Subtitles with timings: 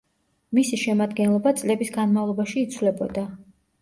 [0.59, 3.29] მისი შემადგენლობა წლების განმავლობაში იცვლებოდა.